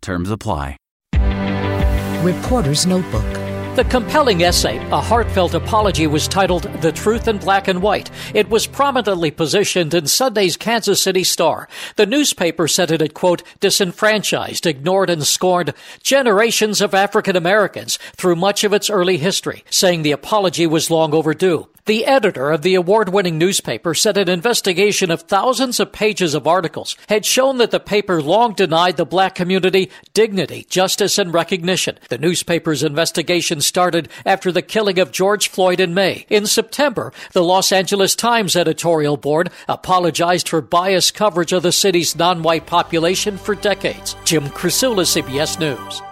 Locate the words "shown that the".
27.26-27.80